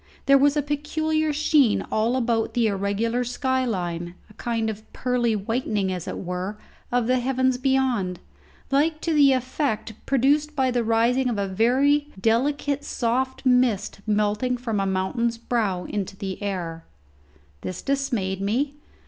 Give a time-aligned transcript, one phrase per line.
[0.25, 5.35] There was a peculiar sheen all about the irregular sky line; a kind of pearly
[5.35, 6.57] whitening, as it were,
[6.91, 8.19] of the heavens beyond,
[8.71, 14.57] like to the effect produced by the rising of a very delicate soft mist melting
[14.57, 16.83] from a mountain's brow into the air.
[17.61, 18.73] This dismayed me.